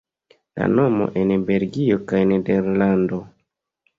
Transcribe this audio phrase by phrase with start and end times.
[0.59, 3.21] La nomo en Belgio kaj Nederlando.